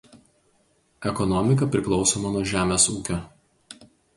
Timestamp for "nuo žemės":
2.37-2.89